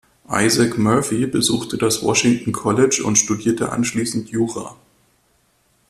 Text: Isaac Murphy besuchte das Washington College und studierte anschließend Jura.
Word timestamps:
Isaac 0.31 0.79
Murphy 0.79 1.27
besuchte 1.27 1.77
das 1.77 2.01
Washington 2.01 2.51
College 2.53 3.03
und 3.05 3.19
studierte 3.19 3.71
anschließend 3.71 4.29
Jura. 4.31 4.75